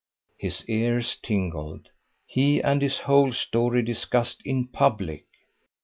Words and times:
His 0.35 0.67
ears 0.67 1.15
tingled. 1.21 1.89
He 2.25 2.59
and 2.59 2.81
his 2.81 2.97
whole 3.05 3.31
story 3.33 3.83
discussed 3.83 4.41
in 4.43 4.69
public! 4.69 5.25